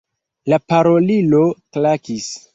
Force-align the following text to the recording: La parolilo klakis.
La 0.53 0.57
parolilo 0.71 1.43
klakis. 1.79 2.33